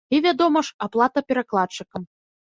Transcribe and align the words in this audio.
І, 0.17 0.19
вядома 0.25 0.61
ж, 0.69 0.71
аплата 0.85 1.23
перакладчыкам. 1.31 2.01